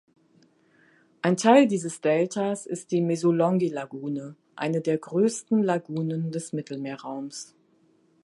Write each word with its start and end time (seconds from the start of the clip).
Ein 1.21 1.37
Teil 1.37 1.67
dieses 1.67 2.01
Deltas 2.01 2.65
ist 2.65 2.89
die 2.89 3.01
Mesolongi-Lagune, 3.03 4.35
eine 4.55 4.81
der 4.81 4.97
größten 4.97 5.61
Lagunen 5.61 6.31
des 6.31 6.53
Mittelmeerraums. 6.53 7.53